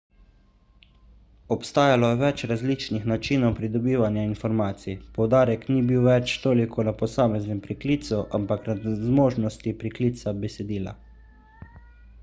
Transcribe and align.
obstajalo 1.55 2.07
je 2.13 2.17
več 2.21 2.43
različnih 2.51 3.03
načinov 3.11 3.53
pridobivanja 3.59 4.23
informacij 4.29 4.95
poudarek 5.19 5.67
ni 5.75 5.85
bil 5.91 6.07
več 6.07 6.33
toliko 6.47 6.87
na 6.89 6.95
posameznem 7.03 7.61
priklicu 7.69 8.23
ampak 8.41 8.67
na 8.73 8.77
zmožnosti 9.05 9.77
priklica 9.85 10.37
besedila 10.47 10.97